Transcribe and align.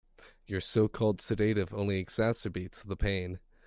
Your 0.47 0.61
so-called 0.61 1.21
sedative 1.21 1.71
only 1.75 2.03
exacerbates 2.03 2.83
the 2.83 2.95
pain. 2.97 3.39